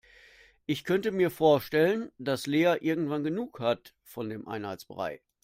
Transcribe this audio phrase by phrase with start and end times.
[0.65, 5.21] Ich könnte mir vorstellen, dass Lea irgendwann genug hat von dem Einheitsbrei.